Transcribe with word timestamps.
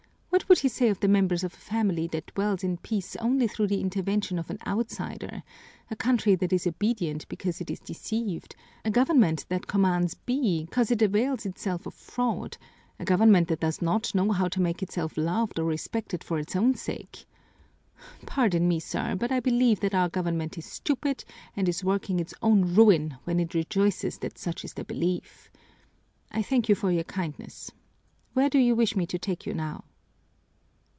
What 0.33 0.47
would 0.47 0.63
you 0.63 0.69
say 0.69 0.87
of 0.87 0.99
the 1.01 1.09
members 1.09 1.43
of 1.43 1.53
a 1.53 1.57
family 1.57 2.07
that 2.07 2.33
dwells 2.33 2.63
in 2.63 2.77
peace 2.77 3.17
only 3.17 3.47
through 3.47 3.67
the 3.67 3.81
intervention 3.81 4.39
of 4.39 4.49
an 4.49 4.59
outsider: 4.65 5.43
a 5.89 5.95
country 5.95 6.35
that 6.35 6.53
is 6.53 6.65
obedient 6.65 7.27
because 7.27 7.59
it 7.59 7.69
is 7.69 7.81
deceived; 7.81 8.55
a 8.85 8.91
government 8.91 9.45
that 9.49 9.67
commands 9.67 10.13
be, 10.13 10.67
cause 10.71 10.89
it 10.89 11.01
avails 11.01 11.45
itself 11.45 11.85
of 11.85 11.93
fraud, 11.93 12.57
a 12.97 13.05
government 13.05 13.49
that 13.49 13.59
does 13.59 13.81
not 13.81 14.15
know 14.15 14.31
how 14.31 14.47
to 14.49 14.61
make 14.61 14.81
itself 14.81 15.17
loved 15.17 15.59
or 15.59 15.65
respected 15.65 16.23
for 16.23 16.39
its 16.39 16.55
own 16.55 16.75
sake? 16.75 17.25
Pardon 18.25 18.69
me, 18.69 18.79
sir, 18.79 19.15
but 19.15 19.31
I 19.33 19.41
believe 19.41 19.81
that 19.81 19.95
our 19.95 20.07
government 20.09 20.57
is 20.57 20.65
stupid 20.65 21.25
and 21.57 21.67
is 21.67 21.83
working 21.83 22.19
its 22.21 22.33
own 22.41 22.73
ruin 22.73 23.17
when 23.25 23.39
it 23.39 23.53
rejoices 23.53 24.17
that 24.19 24.37
such 24.37 24.63
is 24.63 24.73
the 24.73 24.85
belief. 24.85 25.49
I 26.31 26.41
thank 26.41 26.67
you 26.69 26.75
for 26.75 26.91
your 26.91 27.03
kindness, 27.05 27.71
where 28.33 28.49
do 28.49 28.59
you 28.59 28.75
wish 28.75 28.95
me 28.95 29.05
to 29.07 29.19
take 29.19 29.45
you 29.45 29.53
now?" 29.53 29.83